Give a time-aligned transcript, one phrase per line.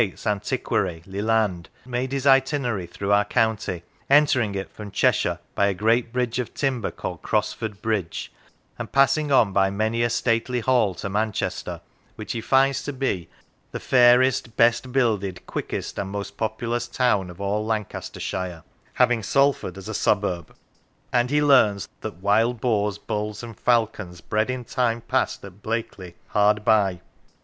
[0.01, 5.75] 's Antiquary, Leland, made his itinerary through our county, entering it from Cheshire by" a
[5.75, 8.31] great bridge of timber called Crosford Bridge,"
[8.79, 11.81] and passing on by many a stately hall to Manchester,
[12.15, 13.29] which he finds to be"
[13.73, 18.63] the fairest, best builded, quickest, and most populous town of all Lancastershire,"
[18.93, 20.55] having Salford as" a suburb";
[21.13, 26.15] and he learns that" wild boars, bulls, and falcons bred in time past at Blackley"
[26.29, 27.01] hard by.